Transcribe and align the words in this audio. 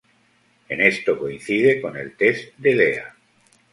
En 0.67 0.81
esto 0.81 1.15
coincide 1.19 1.79
con 1.79 1.95
el 1.95 2.17
test 2.17 2.57
de 2.57 2.73
Lea. 2.73 3.15